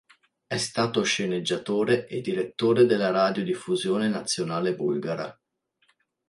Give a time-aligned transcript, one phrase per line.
[0.47, 5.39] È stato sceneggiatore e direttore della Radiodiffusione Nazionale Bulgara.